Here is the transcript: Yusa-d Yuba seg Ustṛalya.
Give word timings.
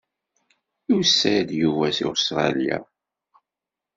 Yusa-d 0.89 1.49
Yuba 1.61 1.87
seg 1.97 2.07
Ustṛalya. 2.13 2.77